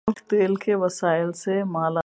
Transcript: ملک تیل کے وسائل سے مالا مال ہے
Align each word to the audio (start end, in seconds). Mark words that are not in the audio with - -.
ملک 0.07 0.19
تیل 0.29 0.55
کے 0.55 0.75
وسائل 0.75 1.31
سے 1.33 1.63
مالا 1.63 1.69
مال 1.73 1.97
ہے 1.97 1.99